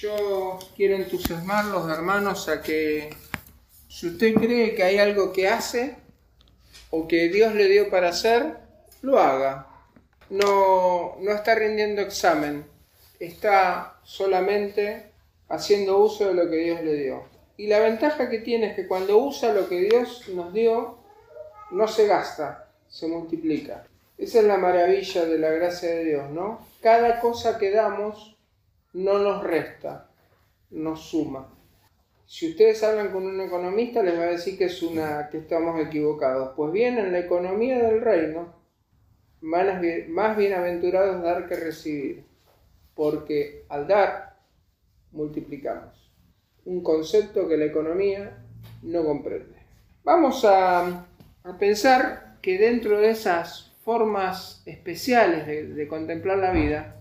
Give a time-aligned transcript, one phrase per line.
[0.00, 3.08] yo quiero entusiasmar los hermanos a que
[3.88, 5.96] si usted cree que hay algo que hace
[6.90, 8.58] o que Dios le dio para hacer,
[9.00, 9.66] lo haga.
[10.28, 12.66] No, no está rindiendo examen,
[13.18, 15.12] está solamente
[15.48, 17.24] haciendo uso de lo que Dios le dio.
[17.56, 20.98] Y la ventaja que tiene es que cuando usa lo que Dios nos dio,
[21.70, 23.86] no se gasta, se multiplica.
[24.18, 26.66] Esa es la maravilla de la gracia de Dios, ¿no?
[26.82, 28.35] Cada cosa que damos
[28.96, 30.10] no nos resta,
[30.70, 31.52] nos suma.
[32.26, 35.80] Si ustedes hablan con un economista, les va a decir que es una que estamos
[35.80, 36.54] equivocados.
[36.56, 38.54] Pues bien, en la economía del reino,
[39.40, 42.24] más bienaventurados dar que recibir,
[42.94, 44.38] porque al dar
[45.12, 46.10] multiplicamos.
[46.64, 48.44] Un concepto que la economía
[48.82, 49.56] no comprende.
[50.02, 51.06] Vamos a,
[51.44, 56.96] a pensar que dentro de esas formas especiales de, contemplar la vida,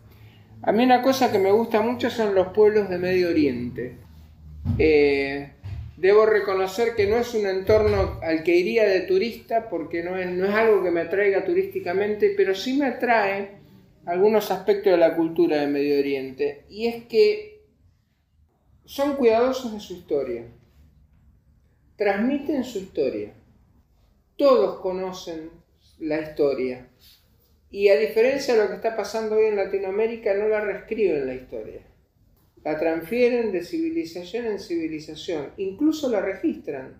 [0.61, 3.97] a mí una cosa que me gusta mucho son los pueblos de Medio Oriente.
[4.79, 5.51] Eh,
[5.97, 10.29] debo reconocer que no es un entorno al que iría de turista porque no es,
[10.29, 13.51] no es algo que me atraiga turísticamente, pero sí me atrae
[14.05, 16.65] algunos aspectos de la cultura de Medio Oriente.
[16.69, 17.61] Y es que
[18.85, 20.45] son cuidadosos de su historia,
[21.95, 23.33] transmiten su historia.
[24.37, 25.49] Todos conocen
[25.99, 26.89] la historia.
[27.75, 31.33] Y a diferencia de lo que está pasando hoy en Latinoamérica, no la reescriben la
[31.33, 31.81] historia.
[32.63, 36.95] La transfieren de civilización en civilización, incluso la registran.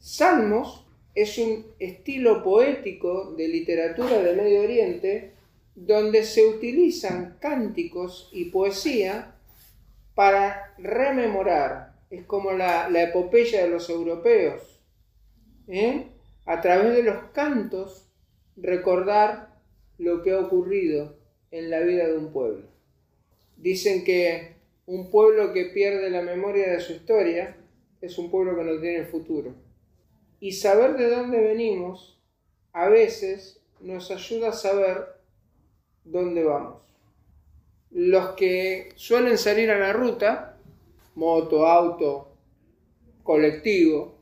[0.00, 5.34] Salmos es un estilo poético de literatura del Medio Oriente
[5.76, 9.36] donde se utilizan cánticos y poesía
[10.16, 11.92] para rememorar.
[12.10, 14.80] Es como la, epopeya de los europeos.
[15.68, 16.08] ¿eh?
[16.44, 18.08] A través de los cantos
[18.56, 19.51] recordar
[20.02, 21.16] lo que ha ocurrido
[21.50, 22.66] en la vida de un pueblo.
[23.56, 27.56] Dicen que un pueblo que pierde la memoria de su historia
[28.00, 29.54] es un pueblo que no tiene futuro.
[30.40, 32.20] Y saber de dónde venimos
[32.72, 35.06] a veces nos ayuda a saber
[36.04, 36.82] dónde vamos.
[37.90, 40.58] Los que suelen salir a la ruta,
[41.14, 42.36] moto, auto,
[43.22, 44.18] colectivo,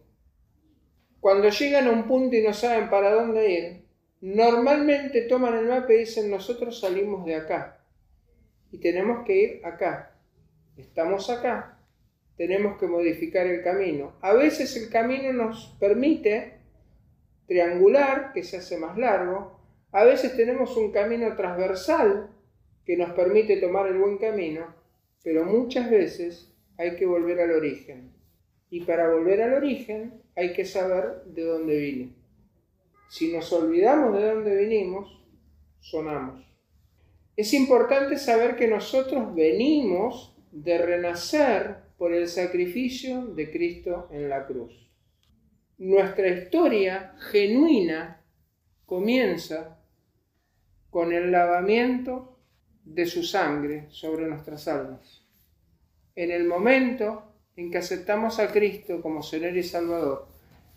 [1.20, 3.79] cuando llegan a un punto y no saben para dónde ir,
[4.20, 7.80] Normalmente toman el mapa y dicen nosotros salimos de acá
[8.70, 10.14] y tenemos que ir acá.
[10.76, 11.78] Estamos acá,
[12.36, 14.14] tenemos que modificar el camino.
[14.20, 16.58] A veces el camino nos permite
[17.46, 19.58] triangular, que se hace más largo.
[19.92, 22.30] A veces tenemos un camino transversal
[22.84, 24.74] que nos permite tomar el buen camino,
[25.24, 28.12] pero muchas veces hay que volver al origen.
[28.70, 32.19] Y para volver al origen hay que saber de dónde vine.
[33.10, 35.20] Si nos olvidamos de dónde venimos,
[35.80, 36.46] sonamos.
[37.34, 44.46] Es importante saber que nosotros venimos de renacer por el sacrificio de Cristo en la
[44.46, 44.88] cruz.
[45.78, 48.22] Nuestra historia genuina
[48.86, 49.82] comienza
[50.88, 52.38] con el lavamiento
[52.84, 55.26] de su sangre sobre nuestras almas.
[56.14, 57.24] En el momento
[57.56, 60.29] en que aceptamos a Cristo como Señor y Salvador,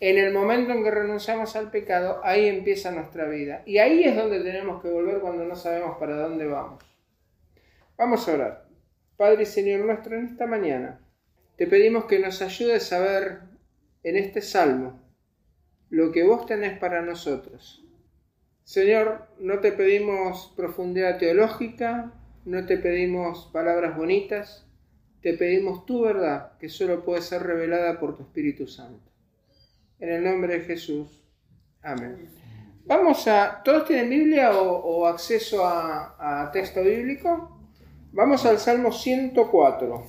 [0.10, 3.64] en el momento en que renunciamos al pecado, ahí empieza nuestra vida.
[3.66, 6.84] Y ahí es donde tenemos que volver cuando no sabemos para dónde vamos.
[7.98, 8.68] Vamos a orar.
[9.16, 11.00] Padre y Señor nuestro, en esta mañana
[11.56, 13.40] te pedimos que nos ayudes a ver
[14.04, 15.00] en este salmo
[15.90, 17.86] lo que vos tenés para nosotros.
[18.66, 22.12] Señor, no te pedimos profundidad teológica,
[22.44, 24.68] no te pedimos palabras bonitas,
[25.22, 29.13] te pedimos tu verdad que solo puede ser revelada por tu Espíritu Santo.
[30.00, 31.24] En el nombre de Jesús.
[31.82, 32.30] Amén.
[32.86, 33.62] Vamos a...
[33.64, 37.60] ¿Todos tienen Biblia o, acceso a, texto bíblico?
[38.12, 40.04] Vamos al Salmo 104.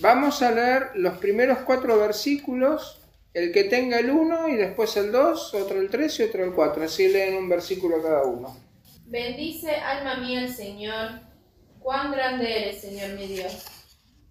[0.00, 3.00] Vamos a leer los primeros cuatro versículos,
[3.32, 6.52] el que tenga el 1 y después el 2, otro el 3 y otro el
[6.52, 6.84] 4.
[6.84, 8.54] Así leen un versículo cada uno.
[9.06, 11.20] Bendice alma mía el Señor.
[11.80, 13.66] Cuán grande eres, Señor mi Dios.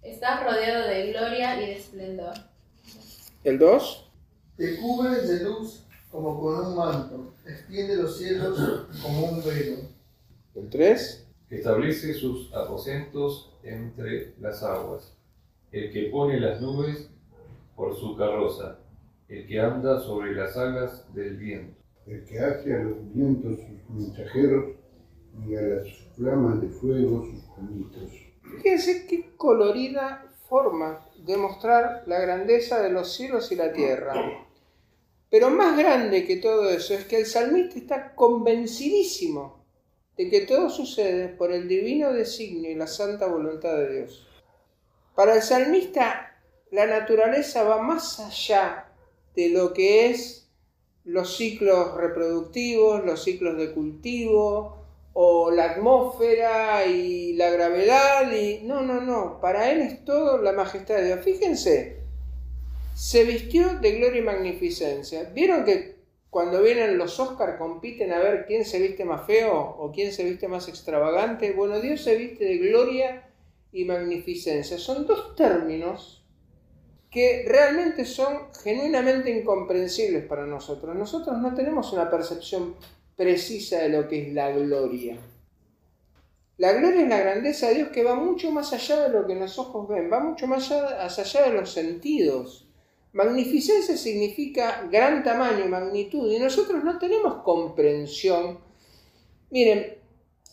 [0.02, 2.53] Estás rodeado de gloria y de esplendor.
[3.44, 4.12] El 2.
[4.56, 8.58] Te cubres de luz como con un manto, extiende los cielos
[9.02, 9.80] como un velo.
[10.56, 11.28] El 3.
[11.50, 15.18] Establece sus aposentos entre las aguas,
[15.74, 17.10] el que pone las nubes
[17.76, 18.80] por su carroza,
[19.28, 21.82] el que anda sobre las alas del viento.
[22.08, 24.76] El que hace a los vientos sus mensajeros
[25.46, 28.12] y a las flamas de fuego sus ministros.
[28.62, 34.14] Fíjense qué colorida forma de mostrar la grandeza de los cielos y la tierra.
[35.30, 39.64] Pero más grande que todo eso es que el salmista está convencidísimo
[40.18, 44.28] de que todo sucede por el divino designio y la santa voluntad de Dios.
[45.16, 46.40] Para el salmista,
[46.72, 48.92] la naturaleza va más allá
[49.36, 50.50] de lo que es
[51.06, 54.83] los ciclos reproductivos, los ciclos de cultivo,
[55.14, 60.52] o la atmósfera y la gravedad y no, no, no, para él es todo la
[60.52, 61.20] majestad de Dios.
[61.24, 61.98] Fíjense,
[62.96, 65.24] se vistió de gloria y magnificencia.
[65.34, 65.94] ¿Vieron que
[66.30, 70.24] cuando vienen los Oscar compiten a ver quién se viste más feo o quién se
[70.24, 71.52] viste más extravagante?
[71.52, 73.30] Bueno, Dios se viste de gloria
[73.72, 74.80] y magnificencia.
[74.80, 76.26] Son dos términos
[77.12, 80.96] que realmente son genuinamente incomprensibles para nosotros.
[80.96, 82.76] Nosotros no tenemos una percepción
[83.16, 85.18] precisa de lo que es la gloria.
[86.58, 89.36] La gloria es la grandeza de Dios que va mucho más allá de lo que
[89.36, 92.68] los ojos ven, va mucho más allá, de los sentidos.
[93.12, 98.60] Magnificencia significa gran tamaño, magnitud, y nosotros no tenemos comprensión.
[99.50, 99.98] Miren,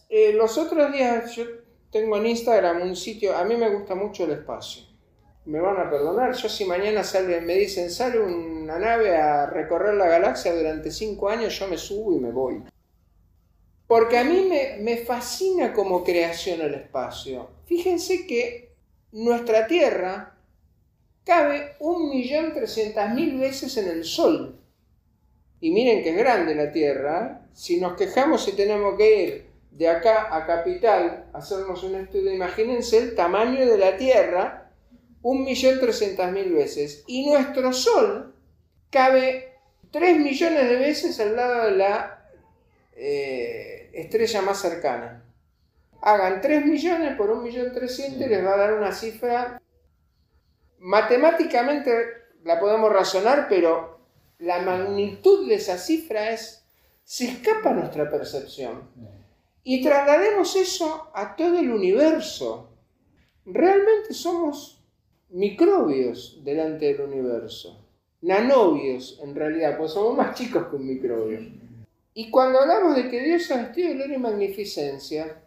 [0.09, 1.45] eh, los otros días yo
[1.91, 4.90] tengo en Instagram un sitio, a mí me gusta mucho el espacio.
[5.51, 9.95] Me van a perdonar, yo si mañana sale, me dicen, sale una nave a recorrer
[9.95, 12.63] la galaxia durante cinco años, yo me subo y me voy.
[13.89, 17.49] Porque a mí me, me fascina como creación el espacio.
[17.67, 18.77] Fíjense que
[19.11, 20.37] nuestra Tierra
[21.25, 24.57] cabe un millón trescientas mil veces en el Sol.
[25.59, 27.43] Y miren que es grande la Tierra.
[27.43, 27.49] ¿eh?
[27.55, 32.99] Si nos quejamos y tenemos que ir de acá a Capital hacernos un estudio, imagínense
[32.99, 34.60] el tamaño de la Tierra,
[35.23, 37.05] un millón trescientas mil veces.
[37.07, 38.35] Y nuestro Sol
[38.91, 39.55] cabe
[39.91, 42.29] tres millones de veces al lado de la
[42.93, 45.25] eh, estrella más cercana.
[46.03, 49.61] Hagan 3 millones por un millón trescientos y les va a dar una cifra
[50.81, 51.93] matemáticamente
[52.43, 54.01] la podemos razonar, pero
[54.39, 56.65] la magnitud de esa cifra es,
[57.05, 58.91] se escapa a nuestra percepción.
[59.63, 62.71] Y traslademos eso a todo el universo.
[63.45, 64.80] Realmente somos
[65.31, 67.85] microbios delante del universo.
[68.23, 71.41] Nanobios, en realidad, pues somos más chicos que un microbio.
[72.15, 75.43] Y cuando hablamos de que Dios ha vestido de gloria y magnificencia,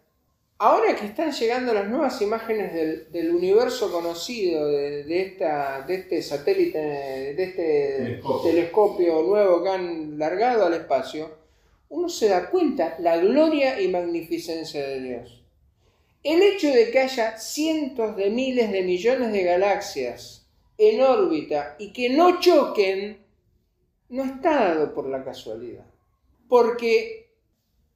[0.58, 2.72] Ahora que están llegando las nuevas imágenes
[3.12, 9.22] del, universo conocido, de, esta, de este satélite, de este telescopio.
[9.24, 11.28] nuevo que han largado al espacio,
[11.88, 15.43] uno se da cuenta la gloria y magnificencia de Dios.
[16.24, 20.48] El hecho de que haya cientos de miles de millones de galaxias
[20.78, 23.22] en órbita y que no choquen,
[24.08, 25.84] no está dado por la casualidad.
[26.48, 27.24] Porque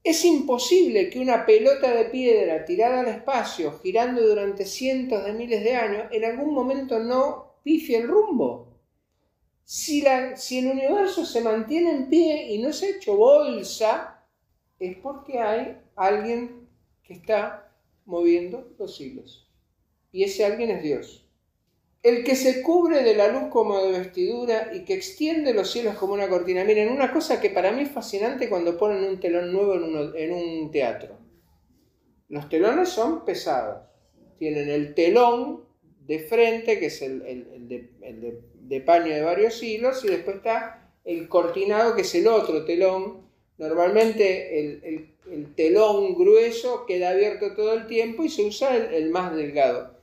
[0.04, 5.64] es imposible que una pelota de piedra tirada al espacio, girando durante cientos de miles
[5.64, 8.68] de años, en algún momento no pifie el rumbo.
[9.64, 14.22] Si, el universo se mantiene en pie y no se ha hecho bolsa,
[14.78, 16.68] es porque hay alguien
[17.02, 17.67] que está
[18.08, 19.46] moviendo los hilos.
[20.10, 21.26] Y ese alguien es Dios.
[22.02, 25.96] El que se cubre de la luz como de vestidura y que extiende los cielos
[25.96, 26.64] como una cortina.
[26.64, 29.74] Miren, una cosa que para mí es fascinante cuando ponen un telón nuevo
[30.14, 31.18] en, un teatro.
[32.30, 33.82] Los telones son pesados.
[34.38, 35.64] Tienen el telón
[36.06, 37.20] de frente, que es el,
[37.68, 43.27] de, paño de varios hilos, y después está el cortinado, que es el otro telón.
[43.58, 49.94] Normalmente el, telón grueso queda abierto todo el tiempo y se usa el más delgado.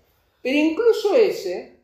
[0.41, 1.75] Pero incluso ese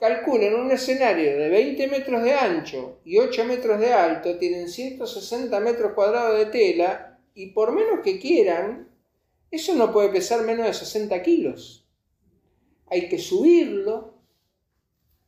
[0.00, 5.60] Calculen un escenario de 20 metros de ancho y 8 metros de alto, tienen 160
[5.60, 8.88] metros cuadrados de tela y por menos que quieran,
[9.50, 11.86] eso no puede pesar menos de 60 kilos.
[12.86, 14.14] Hay que subirlo,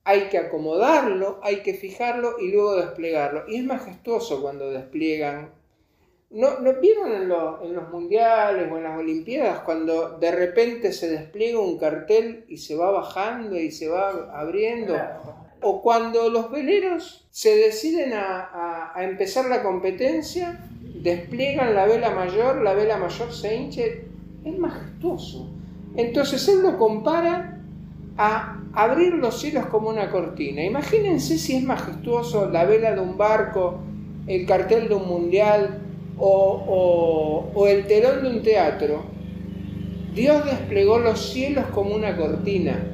[0.04, 3.44] hay que acomodarlo, hay que fijarlo y luego desplegarlo.
[3.48, 5.52] Y es majestuoso cuando despliegan
[6.32, 11.60] ¿No, ¿No, vieron en, los mundiales o en las Olimpiadas cuando de repente se despliega
[11.60, 14.96] un cartel y se va bajando y se va abriendo?
[15.60, 20.58] O cuando los veleros se deciden a, empezar la competencia,
[21.02, 24.04] despliegan la vela mayor, la vela mayor se hinche,
[24.42, 25.50] es majestuoso.
[25.96, 27.58] Entonces él lo compara
[28.16, 30.64] a abrir los cielos como una cortina.
[30.64, 33.80] Imagínense si es majestuoso la vela de un barco,
[34.26, 39.04] el cartel de un mundial, o, el telón de un teatro,
[40.14, 42.84] Dios desplegó los cielos como una cortina.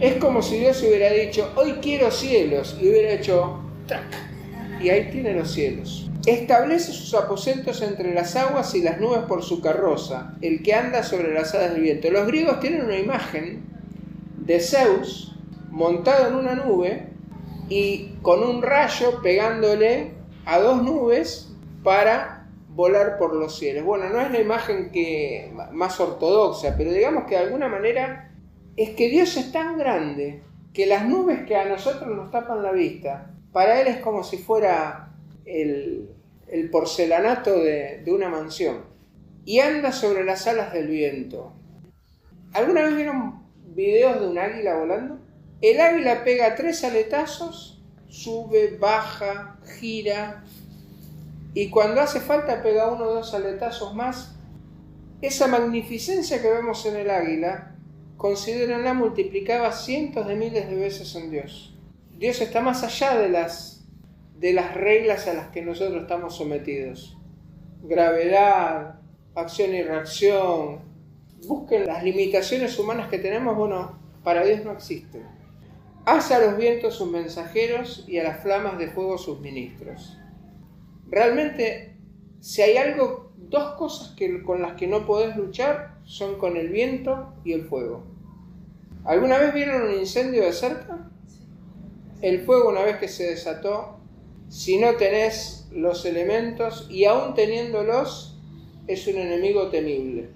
[0.00, 3.60] Es como si Dios hubiera dicho, hoy quiero cielos, y hubiera hecho,
[4.80, 6.10] y ahí tiene los cielos.
[6.26, 11.02] Establece sus aposentos entre las aguas y las nubes por su carroza, el que anda
[11.02, 12.10] sobre las alas del viento.
[12.10, 13.62] Los griegos tienen una imagen
[14.38, 15.36] de Zeus
[15.70, 17.08] montado en una nube
[17.68, 20.12] y con un rayo pegándole
[20.46, 21.53] a dos nubes
[21.84, 23.84] para volar por los cielos.
[23.84, 28.32] Bueno, no es la imagen que más ortodoxa, pero digamos que de alguna manera
[28.76, 32.72] es que Dios es tan grande que las nubes que a nosotros nos tapan la
[32.72, 35.12] vista, para Él es como si fuera
[35.44, 36.10] el,
[36.72, 38.92] porcelanato de, de una mansión.
[39.44, 41.52] Y anda sobre las alas del viento.
[42.52, 45.18] ¿Alguna vez vieron videos de un águila volando?
[45.60, 50.44] El águila pega tres aletazos, sube, baja, gira,
[51.54, 54.34] y cuando hace falta pega uno o dos aletazos más.
[55.22, 57.76] Esa magnificencia que vemos en el águila,
[58.16, 61.78] considérenla multiplicada cientos de miles de veces en Dios.
[62.18, 63.86] Dios está más allá de las,
[64.36, 67.16] de las reglas a las que nosotros estamos sometidos.
[67.82, 69.00] Gravedad,
[69.34, 70.80] acción y reacción.
[71.46, 75.22] Busquen las limitaciones humanas que tenemos, bueno, para Dios no existen.
[76.04, 80.18] Hace a los vientos sus mensajeros y a las flamas de fuego sus ministros.
[81.10, 81.96] Realmente,
[82.40, 86.68] si hay algo, dos cosas que, con las que no podés luchar son con el
[86.68, 88.04] viento y el fuego.
[89.04, 91.10] ¿Alguna vez vieron un incendio de cerca?
[92.22, 93.98] El fuego una vez que se desató,
[94.48, 98.38] si no tenés los elementos y aún teniéndolos,
[98.86, 100.30] es un enemigo temible.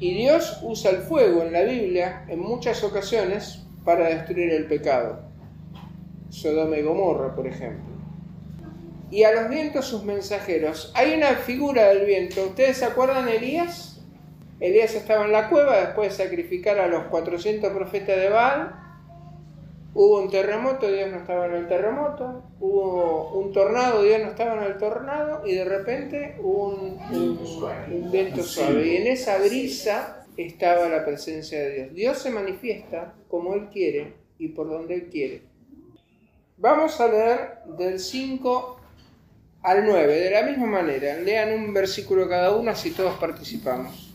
[0.00, 5.20] Y Dios usa el fuego en la Biblia en muchas ocasiones para destruir el pecado.
[6.30, 7.97] Sodoma y Gomorra, por ejemplo
[9.10, 10.92] y a los vientos sus mensajeros.
[10.94, 12.44] Hay una figura del viento.
[12.44, 14.00] ¿Ustedes se acuerdan de Elías?
[14.60, 18.74] Elías estaba en la cueva después de sacrificar a los 400 profetas de Baal.
[19.94, 22.44] Hubo un terremoto, Dios no estaba en el terremoto.
[22.60, 25.46] Hubo un tornado, Dios no estaba en el tornado.
[25.46, 28.86] Y de repente hubo un, un viento suave.
[28.86, 31.94] Y en esa brisa estaba la presencia de Dios.
[31.94, 35.42] Dios se manifiesta como Él quiere y por donde Él quiere.
[36.58, 38.77] Vamos a leer del 5
[39.62, 41.18] al 9, de la misma manera.
[41.18, 44.12] Lean un versículo cada uno, así todos participamos.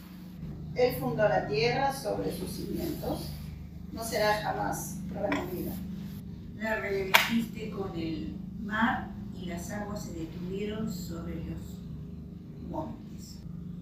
[0.75, 3.29] Él fundó la tierra sobre sus cimientos,
[3.91, 5.71] no será jamás removida.
[6.57, 9.09] La revestiste con el mar
[9.39, 11.79] y las aguas se detuvieron sobre los
[12.69, 13.39] montes.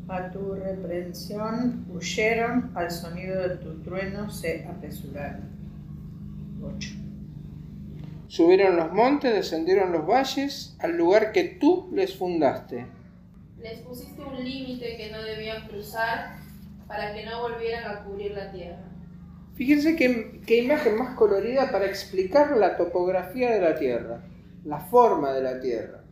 [0.07, 5.43] A tu reprensión huyeron, al sonido de tu trueno se apresuraron.
[6.61, 7.00] 8.
[8.31, 12.87] Subieron los montes, descendieron los valles, al lugar que tú les fundaste.
[13.61, 16.37] Les pusiste un límite que no debían cruzar
[16.87, 18.85] para que no volvieran a cubrir la tierra.
[19.55, 24.23] Fíjense qué, qué imagen más colorida para explicar la topografía de la tierra,
[24.63, 26.05] la forma de la tierra.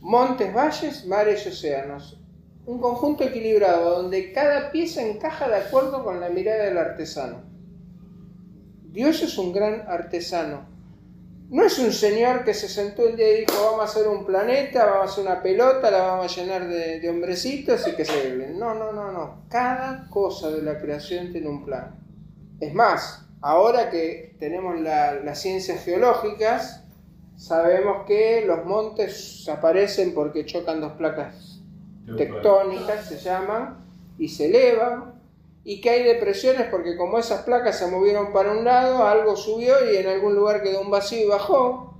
[0.00, 2.20] Montes, valles, mares y océanos.
[2.66, 7.42] Un conjunto equilibrado donde cada pieza encaja de acuerdo con la mirada del artesano.
[8.90, 10.73] Dios es un gran artesano
[11.50, 14.24] no es un señor que se sentó un día y dijo, vamos a hacer un
[14.24, 18.30] planeta, vamos a hacer una pelota, la vamos a llenar de, hombrecitos y que se
[18.30, 18.58] viven.
[18.58, 19.44] No, no, no, no.
[19.48, 21.96] Cada cosa de la creación tiene un plan.
[22.60, 26.84] Es más, ahora que tenemos las ciencias geológicas,
[27.36, 31.60] sabemos que los montes aparecen porque chocan dos placas
[32.16, 33.78] tectónicas, se llaman,
[34.18, 35.13] y se elevan
[35.64, 39.90] y que hay depresiones porque como esas placas se movieron para un lado, algo subió
[39.90, 41.94] y en algún lugar quedó un vacío y bajó.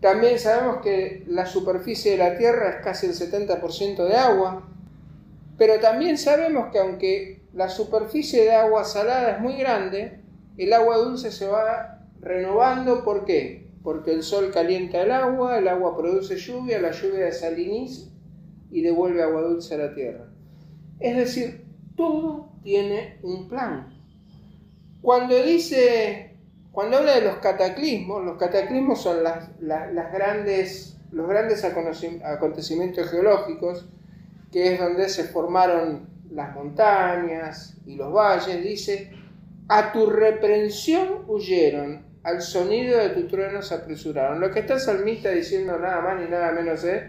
[0.00, 4.66] También sabemos que la superficie de la Tierra es casi el 70% de agua,
[5.58, 10.20] pero también sabemos que aunque la superficie de agua salada es muy grande,
[10.56, 13.04] el agua dulce se va renovando.
[13.04, 13.68] ¿Por qué?
[13.82, 18.08] Porque el sol calienta el agua, el agua produce lluvia, la lluvia desaliniza
[18.70, 20.30] y devuelve agua dulce a la Tierra.
[20.98, 24.00] Es decir, todo tiene un plan.
[25.02, 26.36] Cuando dice,
[26.72, 33.88] cuando habla de los cataclismos, los cataclismos son las, las, grandes, los grandes acontecimientos geológicos,
[34.52, 39.10] que es donde se formaron las montañas y los valles, dice,
[39.68, 44.40] a tu reprensión huyeron, al sonido de tu trueno se apresuraron.
[44.40, 47.02] Lo que está el salmista diciendo nada más ni nada menos es,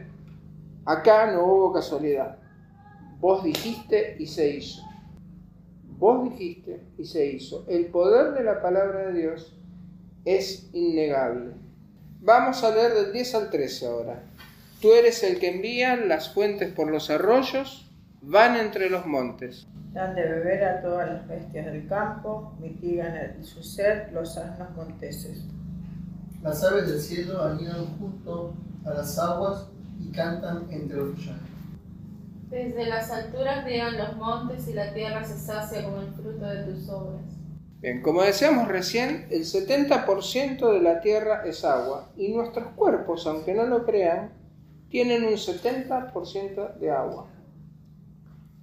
[0.86, 2.38] acá no hubo casualidad.
[3.22, 4.82] Vos dijiste y se hizo.
[6.00, 7.66] Vos dijiste y se hizo.
[7.70, 9.56] El poder de la palabra de Dios
[10.26, 11.52] es innegable.
[12.20, 14.24] Vamos a leer del 10 al 13 ahora.
[14.82, 17.92] Tú eres el que envía las fuentes por los arroyos,
[18.24, 19.68] van entre los montes.
[19.94, 24.76] Dan de beber a todas las bestias del campo, mitigan el, su sed los asnos
[24.76, 25.46] monteses.
[26.42, 29.68] Las aves del cielo anidan junto a las aguas
[30.00, 31.51] y cantan entre los llanos.
[32.52, 36.64] Desde las alturas llegan los montes y la tierra se sacia con el fruto de
[36.66, 37.22] tus obras.
[37.80, 43.54] Bien, como decíamos recién, el 70% de la tierra es agua y nuestros cuerpos, aunque
[43.54, 44.34] no lo crean,
[44.90, 47.30] tienen un 70% de agua.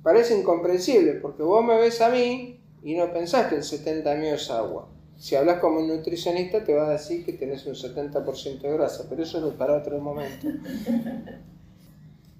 [0.02, 4.35] Parece incomprensible, porque vos me ves a mí y no pensás que el 70 mío
[4.35, 4.87] es agua.
[5.16, 9.07] Si hablas como un nutricionista te va a decir que tenés un 70% de grasa,
[9.09, 10.47] pero eso es para otro momento.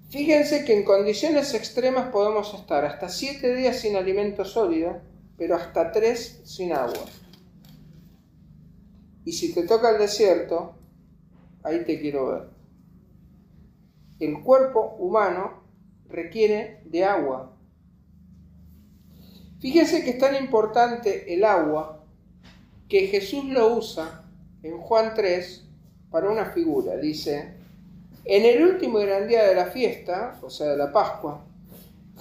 [0.09, 5.01] Fíjense que en condiciones extremas podemos estar hasta 7 días sin alimento sólido,
[5.37, 7.05] pero hasta 3 sin agua.
[9.23, 10.73] Y si te toca el desierto,
[11.63, 12.49] ahí te quiero ver.
[14.19, 15.61] El cuerpo humano
[16.07, 17.55] requiere de agua.
[19.59, 22.03] Fíjense que es tan importante el agua
[22.87, 24.25] que Jesús lo usa
[24.63, 25.67] en Juan 3
[26.09, 26.97] para una figura.
[26.97, 27.58] Dice,
[28.25, 31.45] en el último gran día de la fiesta, o sea, de la Pascua,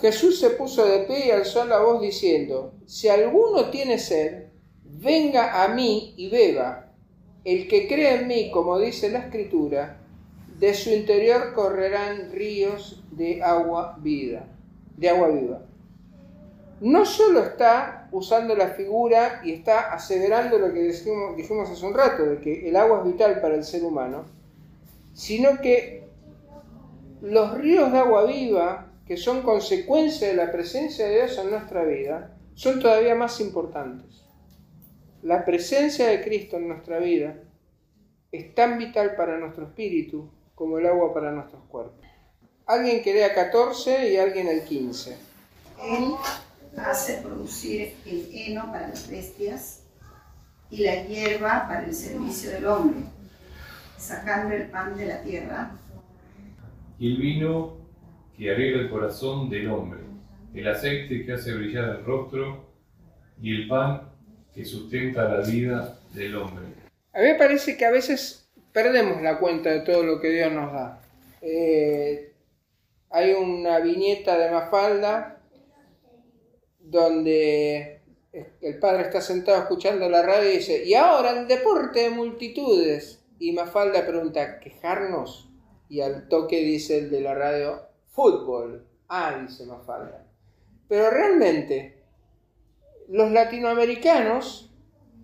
[0.00, 4.44] Jesús se puso de pie y alzó la voz diciendo, si alguno tiene sed,
[4.84, 6.92] venga a mí y beba.
[7.44, 9.98] El que cree en mí, como dice la Escritura,
[10.58, 14.46] de su interior correrán ríos de agua vida,
[14.96, 15.62] de agua viva.
[16.80, 21.94] No solo está usando la figura y está aseverando lo que dijimos, dijimos hace un
[21.94, 24.26] rato, de que el agua es vital para el ser humano,
[25.18, 26.04] sino que
[27.20, 31.82] los ríos de agua viva, que son consecuencia de la presencia de Dios en nuestra
[31.82, 34.22] vida, son todavía más importantes.
[35.24, 37.34] La presencia de Cristo en nuestra vida
[38.30, 42.06] es tan vital para nuestro espíritu como el agua para nuestros cuerpos.
[42.64, 45.16] Alguien que lea 14 y alguien el 15.
[45.82, 46.14] Él
[46.76, 49.82] hace producir el heno para las bestias
[50.70, 53.00] y la hierba para el servicio del hombre,
[53.98, 55.72] sacando el pan de la tierra.
[56.98, 57.76] Y el vino
[58.36, 60.00] que alegra el corazón del hombre,
[60.54, 62.64] el aceite que hace brillar el rostro
[63.42, 64.02] y el pan
[64.54, 66.64] que sustenta la vida del hombre.
[67.12, 70.52] A mí me parece que a veces perdemos la cuenta de todo lo que Dios
[70.52, 71.00] nos da.
[71.42, 72.32] Eh,
[73.10, 75.40] hay una viñeta de Mafalda
[76.78, 78.00] donde
[78.60, 83.17] el padre está sentado escuchando la radio y dice, y ahora el deporte de multitudes.
[83.38, 85.48] Y Mafalda pregunta, ¿quejarnos?
[85.88, 88.86] Y al toque dice el de la radio, fútbol.
[89.08, 90.26] Ah, dice Mafalda.
[90.88, 92.02] Pero realmente,
[93.08, 94.74] los latinoamericanos,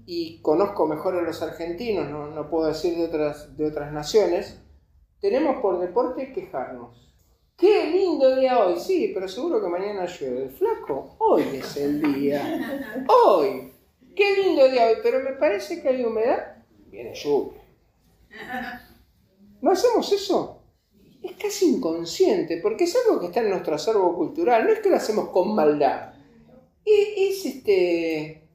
[0.07, 4.61] y conozco mejor a los argentinos, no, no puedo decir de otras, de otras naciones,
[5.21, 7.05] tenemos por deporte quejarnos.
[7.57, 10.49] Qué lindo día hoy, sí, pero seguro que mañana llueve.
[10.51, 13.07] Flaco, hoy es el día.
[13.09, 13.73] Hoy.
[14.15, 16.57] Qué lindo día hoy, pero me parece que hay humedad.
[16.89, 17.64] Viene lluvia.
[19.61, 20.63] ¿No hacemos eso?
[21.23, 24.65] Es casi inconsciente, porque es algo que está en nuestro acervo cultural.
[24.65, 26.13] No es que lo hacemos con maldad.
[26.85, 28.47] Es, este.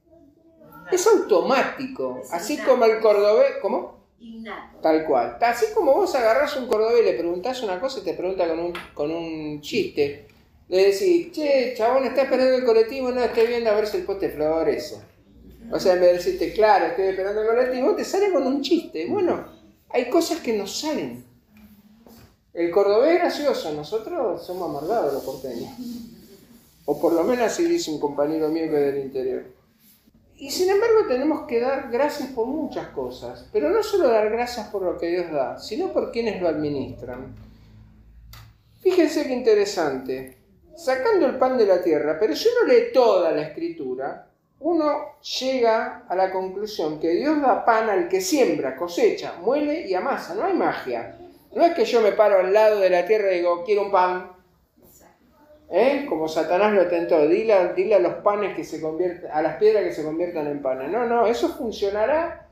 [0.91, 2.21] Es automático.
[2.31, 3.53] Así como el cordobés.
[3.61, 4.05] ¿Cómo?
[4.19, 4.79] Innato.
[4.81, 5.37] Tal cual.
[5.41, 8.59] Así como vos agarrás un cordobés y le preguntás una cosa y te pregunta con
[8.59, 10.27] un, con un chiste.
[10.67, 14.03] Le decís, che, chabón, está esperando el colectivo, no estoy viendo a ver si el
[14.03, 14.97] poste florece.
[15.71, 18.61] O sea, en vez de decirte, claro, estoy esperando el colectivo, te sale con un
[18.61, 19.07] chiste.
[19.07, 19.58] Bueno,
[19.89, 21.25] hay cosas que nos salen.
[22.53, 25.71] El cordobés es gracioso, nosotros somos amargados los porteños.
[26.85, 29.43] O por lo menos así dice un compañero mío que es del interior.
[30.37, 34.67] Y sin embargo tenemos que dar gracias por muchas cosas, pero no solo dar gracias
[34.69, 37.35] por lo que Dios da, sino por quienes lo administran.
[38.81, 40.37] Fíjense qué interesante,
[40.77, 44.28] sacando el pan de la tierra, pero si uno lee toda la escritura,
[44.59, 49.93] uno llega a la conclusión que Dios da pan al que siembra, cosecha, muele y
[49.93, 51.17] amasa, no hay magia.
[51.53, 53.91] No es que yo me paro al lado de la tierra y digo, quiero un
[53.91, 54.31] pan,
[55.71, 56.07] ¿Eh?
[56.09, 59.83] Como Satanás lo tentó, dile, dile, a los panes que se conviertan, a las piedras
[59.83, 60.91] que se conviertan en panes.
[60.91, 62.47] No, no, eso funcionará,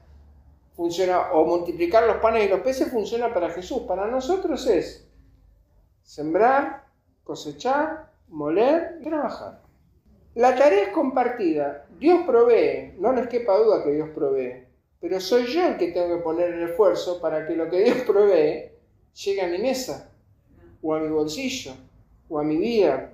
[0.76, 3.82] funciona, o multiplicar los panes y los peces funciona para Jesús.
[3.88, 5.10] Para nosotros es
[6.04, 6.84] sembrar,
[7.24, 9.62] cosechar, moler y trabajar.
[10.38, 11.88] La tarea es compartida.
[11.98, 14.66] Dios provee, no les quepa duda que Dios provee,
[15.02, 17.98] pero soy yo el que tengo que poner el esfuerzo para que lo que Dios
[18.06, 18.70] provee
[19.16, 20.12] llegue a mi mesa
[20.84, 21.72] o a mi bolsillo
[22.30, 23.14] o a mi vida.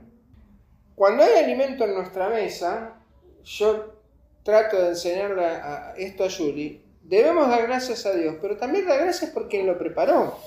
[0.96, 2.96] Cuando hay alimento en nuestra mesa,
[3.46, 3.94] yo
[4.44, 5.46] trato de enseñarle
[5.96, 9.78] esto a Julie, debemos dar gracias a Dios, pero también dar gracias por quien lo
[9.78, 10.38] preparó.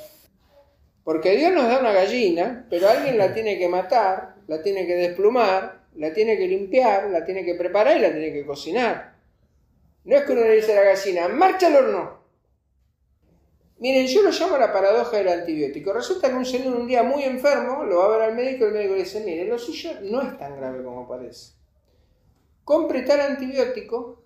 [1.04, 4.94] Porque Dios nos da una gallina, pero alguien la tiene que matar, la tiene que
[4.94, 9.16] desplumar, la tiene que limpiar, la tiene que preparar y la tiene que cocinar.
[10.04, 12.16] No es que uno le dice a la gallina, marcha al horno.
[13.78, 15.92] Miren, yo lo llamo la paradoja del antibiótico.
[15.92, 18.68] Resulta que un señor un día muy enfermo lo va a ver al médico y
[18.68, 21.54] el médico le dice, mire, lo suyo no es tan grave como parece.
[22.64, 24.22] Compre tal antibiótico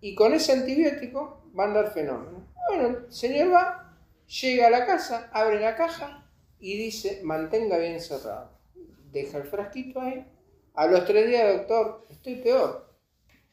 [0.00, 2.46] y con ese antibiótico va a andar fenómeno.
[2.68, 6.28] Bueno, el señor va, llega a la casa, abre la caja
[6.58, 8.50] y dice, mantenga bien cerrado.
[9.10, 10.26] Deja el frasquito ahí
[10.76, 12.86] A los tres días, doctor, estoy peor.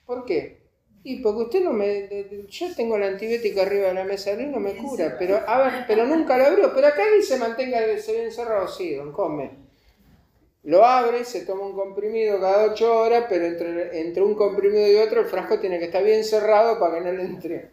[0.05, 0.61] ¿Por qué?
[1.03, 2.45] Y porque usted no me...
[2.49, 5.85] Yo tengo el antibiótico arriba de la mesa y no me cura, pero a ver,
[5.87, 6.73] pero nunca lo abrió.
[6.73, 9.51] Pero acá dice mantenga bien cerrado, sí, don come.
[10.63, 14.95] Lo abre, se toma un comprimido cada ocho horas, pero entre, entre un comprimido y
[14.95, 17.71] otro el frasco tiene que estar bien cerrado para que no le entre.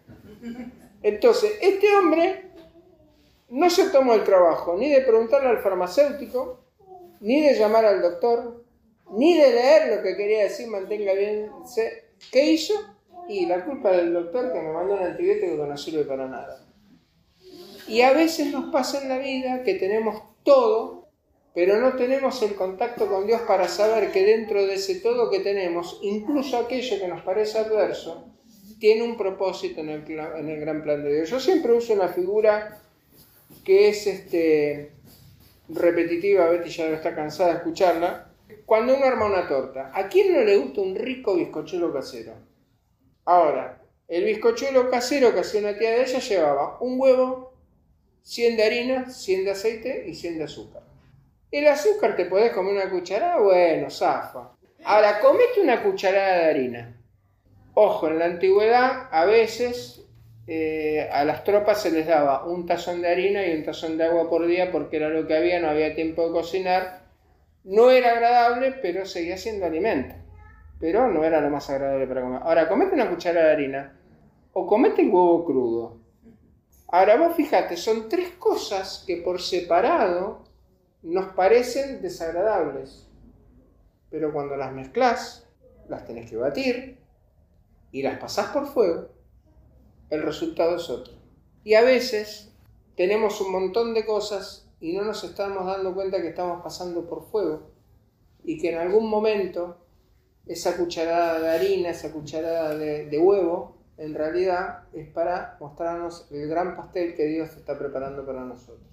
[1.02, 2.50] Entonces, este hombre
[3.48, 6.60] no se tomó el trabajo ni de preguntarle al farmacéutico,
[7.20, 8.59] ni de llamar al doctor,
[9.12, 11.50] ni de leer lo que quería decir mantenga bien.
[12.30, 12.74] ¿Qué hizo?
[13.28, 16.66] Y la culpa del doctor que me mandó un antibiótico que no sirve para nada.
[17.86, 21.08] Y a veces nos pasa en la vida que tenemos todo,
[21.54, 25.40] pero no tenemos el contacto con Dios para saber que dentro de ese todo que
[25.40, 28.30] tenemos, incluso aquello que nos parece adverso,
[28.78, 31.30] tiene un propósito en el, gran plan de Dios.
[31.30, 32.80] Yo siempre uso una figura
[33.64, 34.92] que es este,
[35.68, 38.29] repetitiva, Betty ya está cansada de escucharla.
[38.70, 42.34] Cuando uno arma una torta, ¿a quién no le gusta un rico bizcochuelo casero?
[43.24, 47.52] Ahora, el bizcochuelo casero que hacía una tía de ella llevaba un huevo,
[48.22, 50.84] 100 de harina, 100 de aceite y 100 de azúcar.
[51.50, 54.52] El azúcar te podés comer una cucharada, bueno, zafa.
[54.84, 57.02] Ahora, comete una cucharada de harina.
[57.74, 60.04] Ojo, en la antigüedad a veces
[60.46, 64.04] eh, a las tropas se les daba un tazón de harina y un tazón de
[64.04, 67.09] agua por día porque era lo que había, no había tiempo de cocinar.
[67.64, 70.14] No era agradable, pero seguía siendo alimento
[70.80, 72.40] pero no era lo más agradable para comer.
[72.42, 74.00] Ahora, comete una cucharada de harina
[74.54, 76.00] o comete el huevo crudo.
[76.88, 80.42] Ahora vos fíjate, son tres cosas que por separado
[81.02, 83.06] nos parecen desagradables,
[84.10, 85.46] pero cuando las mezclas,
[85.88, 86.98] las tenés que batir
[87.92, 89.08] y las pasás por fuego,
[90.08, 91.12] el resultado es otro.
[91.62, 92.52] Y a veces
[92.96, 97.30] tenemos un montón de cosas y no nos estamos dando cuenta que estamos pasando por
[97.30, 97.70] fuego
[98.42, 99.76] y que en algún momento
[100.46, 106.74] esa cucharada de harina, esa cucharada de, huevo, en realidad es para mostrarnos el gran
[106.74, 108.88] pastel que Dios está preparando para nosotros.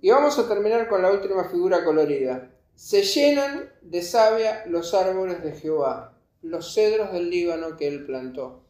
[0.00, 2.50] Y vamos a terminar con la última figura colorida.
[2.74, 8.64] Se llenan de savia los árboles de Jehová, los cedros del Líbano que él plantó.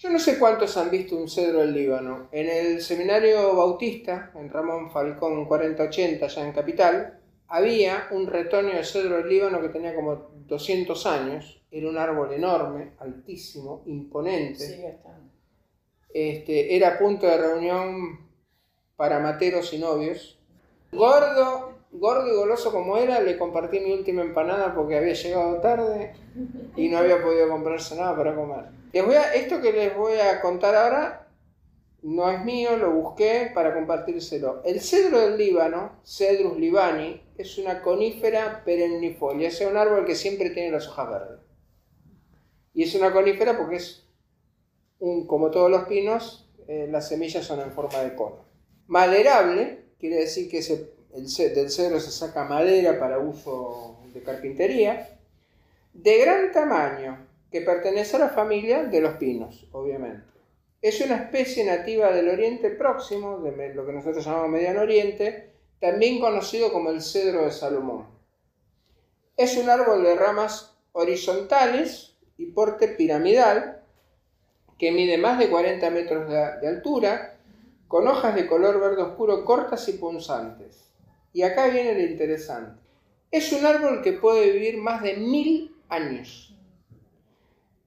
[0.00, 2.30] Yo no sé cuántos han visto un cedro del Líbano.
[2.32, 8.84] En el seminario bautista, en Ramón Falcón 4080, ya en Capital, había un retoño de
[8.84, 14.98] cedro del Líbano que tenía como 200 años, era un árbol enorme, altísimo, imponente.
[16.14, 18.26] Este, era punto de reunión
[18.96, 20.40] para materos y novios.
[20.92, 26.14] Gordo, gordo y goloso como era, le compartí mi última empanada porque había llegado tarde
[26.74, 28.79] y no había podido comprarse nada para comer.
[28.92, 31.28] Esto que les voy a contar ahora
[32.02, 34.62] no es mío, lo busqué para compartírselo.
[34.64, 40.50] El cedro del Líbano, Cedrus libani, es una conífera perennifolia, es un árbol que siempre
[40.50, 41.40] tiene las hojas verdes.
[42.74, 44.06] Y es una conífera porque es,
[44.98, 48.44] un, como todos los pinos, eh, las semillas son en forma de cono.
[48.86, 55.18] Maderable, quiere decir que el, del cedro se saca madera para uso de carpintería.
[55.92, 60.24] De gran tamaño, que pertenece a la familia de los pinos, obviamente.
[60.82, 66.20] Es una especie nativa del Oriente Próximo, de lo que nosotros llamamos Mediano Oriente, también
[66.20, 68.06] conocido como el cedro de Salomón.
[69.36, 73.82] Es un árbol de ramas horizontales y porte piramidal,
[74.78, 77.38] que mide más de 40 metros de, altura,
[77.86, 80.90] con hojas de color verde oscuro cortas y punzantes.
[81.34, 82.80] Y acá viene lo interesante.
[83.30, 86.49] Es un árbol que puede vivir más de mil años.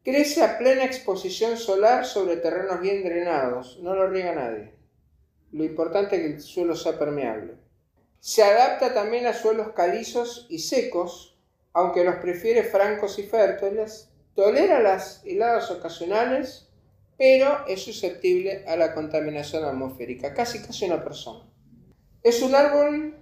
[0.03, 4.73] Crece a plena exposición solar sobre terrenos bien drenados, no lo riega nadie.
[5.53, 7.53] Lo importante es que el suelo sea permeable.
[8.19, 11.39] Se adapta también a suelos calizos y secos,
[11.71, 14.09] aunque los prefiere francos y fértiles.
[14.35, 16.69] Tolera las heladas ocasionales,
[17.17, 21.45] pero es susceptible a la contaminación atmosférica, casi casi una persona.
[22.23, 23.15] Es un árbol,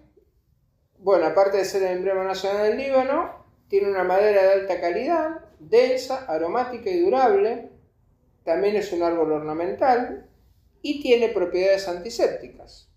[0.97, 5.50] bueno, aparte de ser el emblema nacional del Líbano, tiene una madera de alta calidad,
[5.69, 7.69] densa, aromática y durable.
[8.43, 10.27] También es un árbol ornamental
[10.81, 12.89] y tiene propiedades antisépticas.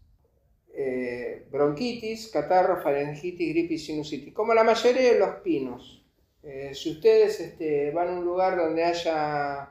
[0.73, 6.05] Eh, bronquitis, catarro, faringitis, gripe y sinusitis, como la mayoría de los pinos.
[6.43, 9.71] Eh, si ustedes este, van a un lugar donde haya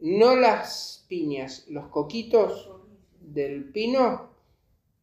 [0.00, 2.70] no las piñas, los coquitos
[3.20, 4.30] del pino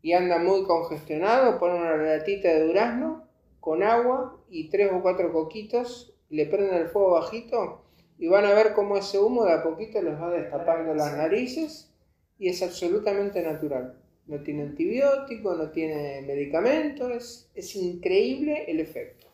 [0.02, 3.28] y anda muy congestionado, ponen una latita de durazno
[3.60, 7.84] con agua y tres o cuatro coquitos le prenden el fuego bajito
[8.18, 11.92] y van a ver cómo ese humo de a poquito les va destapando las narices
[12.38, 13.98] y es absolutamente natural.
[14.28, 19.28] No tiene antibiótico, no tiene medicamentos, es, increíble el efecto.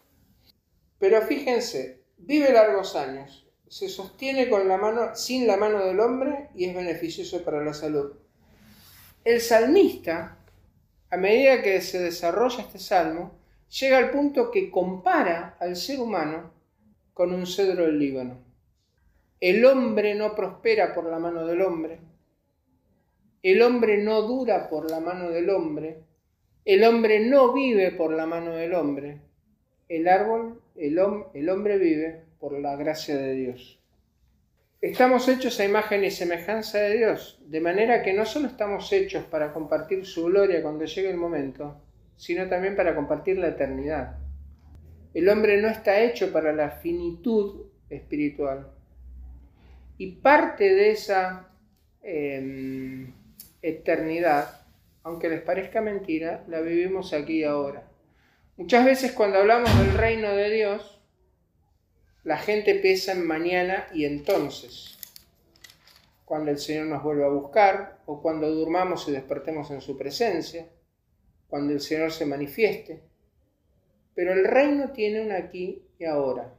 [0.99, 6.49] Pero fíjense, vive largos años, se sostiene con la mano, sin la mano del hombre
[6.55, 8.13] y es beneficioso para la salud.
[9.25, 10.37] El salmista,
[11.09, 13.33] a medida que se desarrolla este salmo,
[13.67, 16.54] llega al punto que compara al ser humano
[17.15, 18.37] con un cedro del Líbano.
[19.39, 21.99] El hombre no prospera por la mano del hombre.
[23.41, 26.03] El hombre no dura por la mano del hombre.
[26.65, 29.21] El hombre no vive por la mano del hombre.
[29.87, 30.99] El árbol, el,
[31.33, 33.79] el hombre vive por la gracia de Dios.
[34.81, 39.23] Estamos hechos a imagen y semejanza de Dios, de manera que no solo estamos hechos
[39.23, 41.81] para compartir su gloria cuando llegue el momento,
[42.17, 44.24] sino también para compartir la eternidad.
[45.15, 48.69] El hombre no está hecho para la finitud espiritual.
[49.97, 51.47] Y parte de esa
[52.03, 53.13] em,
[53.61, 54.67] eternidad,
[55.03, 57.87] aunque les parezca mentira, la vivimos aquí ahora.
[58.57, 61.01] Muchas veces cuando hablamos del reino de Dios,
[62.23, 64.97] la gente piensa en mañana y entonces,
[66.25, 70.67] cuando el Señor nos vuelva a buscar o cuando durmamos y despertemos en su presencia,
[71.47, 73.14] cuando el Señor se manifieste.
[74.15, 76.53] Pero el reino tiene un aquí y ahora,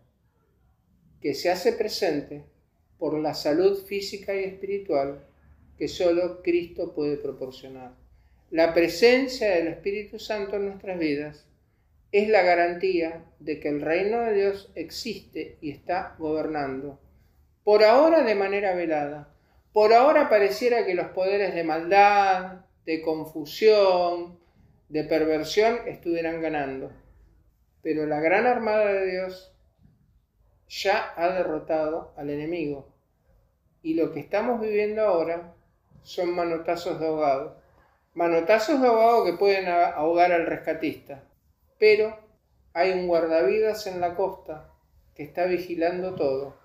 [1.21, 2.45] que se hace presente
[2.99, 5.27] por la salud física y espiritual
[5.77, 7.95] que solo Cristo puede proporcionar.
[8.51, 11.47] La presencia del Espíritu Santo en nuestras vidas
[12.13, 17.01] es la garantía de que el reino de Dios existe y está gobernando.
[17.65, 19.35] Por ahora de manera velada.
[19.73, 24.39] Por ahora pareciera que los poderes de maldad, de confusión,
[24.89, 26.93] de perversión estuvieran ganando.
[27.87, 29.55] Pero la gran armada de Dios
[30.67, 32.89] ya ha derrotado al enemigo.
[33.81, 35.55] Y lo que estamos viviendo ahora
[36.03, 37.63] son manotazos de ahogado.
[38.13, 41.23] Manotazos de ahogado que pueden ahogar al rescatista.
[41.79, 42.19] Pero
[42.73, 44.69] hay un guardavidas en la costa
[45.15, 46.57] que está vigilando todo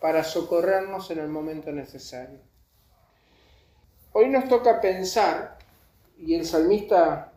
[0.00, 2.38] para socorrernos en el momento necesario.
[4.12, 5.58] Hoy nos toca pensar,
[6.16, 7.29] y el salmista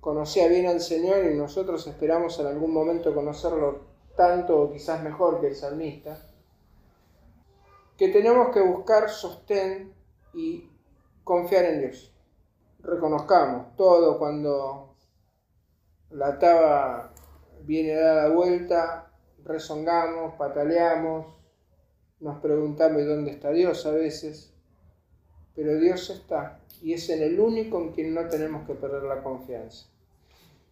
[0.00, 3.80] conocía bien al Señor y nosotros esperamos en algún momento conocerlo
[4.16, 6.18] tanto o quizás mejor que el salmista,
[7.96, 9.92] que tenemos que buscar sostén
[10.32, 10.70] y
[11.24, 12.14] confiar en Dios.
[12.80, 14.94] Reconozcamos todo cuando
[16.10, 17.12] la taba
[17.62, 19.10] viene dada vuelta,
[19.44, 21.26] rezongamos, pataleamos,
[22.20, 24.54] nos preguntamos dónde está Dios a veces,
[25.56, 29.22] pero Dios está y es en el único en quien no tenemos que perder la
[29.22, 29.86] confianza.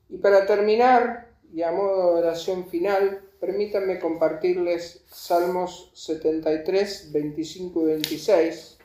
[0.09, 7.85] Y para terminar, y a modo de oración final, permítanme compartirles Salmos 73, 25 y
[7.87, 8.79] 26,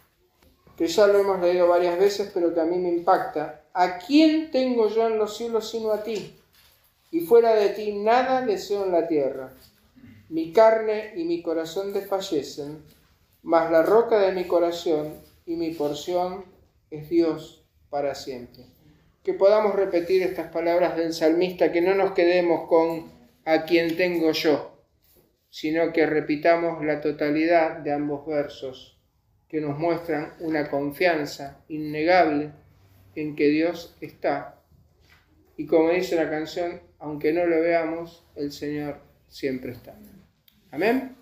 [0.77, 3.65] que ya lo hemos leído varias veces, pero que a mí me impacta.
[3.73, 6.35] ¿A quién tengo yo en los cielos sino a ti?
[7.11, 9.53] Y fuera de ti nada deseo en la tierra.
[10.29, 12.83] Mi carne y mi corazón desfallecen,
[13.43, 16.45] mas la roca de mi corazón y mi porción
[16.91, 18.65] es Dios para siempre.
[19.23, 23.11] Que podamos repetir estas palabras del salmista, que no nos quedemos con
[23.45, 24.79] a quien tengo yo,
[25.49, 28.99] sino que repitamos la totalidad de ambos versos,
[29.47, 32.51] que nos muestran una confianza innegable
[33.15, 34.61] en que Dios está.
[35.57, 39.97] Y como dice la canción, aunque no lo veamos, el Señor siempre está.
[40.69, 41.18] Amén.